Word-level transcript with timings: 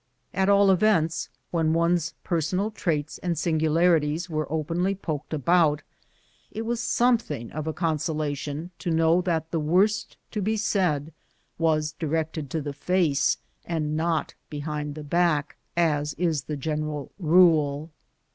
At 0.33 0.49
all 0.49 0.71
events, 0.71 1.29
when 1.51 1.73
one's 1.73 2.15
personal 2.23 2.71
traits 2.71 3.19
and 3.19 3.37
singularities 3.37 4.31
were 4.31 4.51
openly 4.51 4.95
joked 4.95 5.31
about, 5.31 5.83
it 6.49 6.63
was 6.63 6.79
something 6.79 7.51
of 7.51 7.67
a 7.67 7.71
consolation 7.73 8.71
to 8.79 8.89
know 8.89 9.21
that 9.21 9.51
the 9.51 9.59
worst 9.59 10.17
to 10.31 10.41
be 10.41 10.57
said 10.57 11.13
was 11.59 11.91
directed 11.91 12.49
to 12.49 12.61
the 12.63 12.73
face 12.73 13.37
and 13.63 13.95
not 13.95 14.33
behind 14.49 14.95
the 14.95 15.03
back, 15.03 15.55
as 15.77 16.15
is 16.15 16.45
the 16.45 16.57
general 16.57 17.11
rule. 17.19 17.91